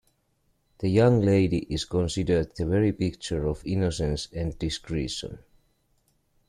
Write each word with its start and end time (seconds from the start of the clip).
The 0.79 0.89
young 0.89 1.21
lady 1.21 1.59
is 1.59 1.85
considered 1.85 2.55
the 2.55 2.65
very 2.65 2.91
picture 2.91 3.45
of 3.45 3.61
innocence 3.63 4.29
and 4.33 4.57
discretion. 4.57 5.37